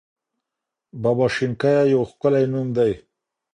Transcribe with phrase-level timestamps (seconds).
[1.01, 2.93] بابا شینکیه یو ښکلی نوم دی.